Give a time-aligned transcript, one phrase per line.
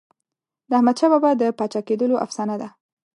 [0.69, 2.67] د احمدشاه بابا د پاچا کېدلو افسانه ده.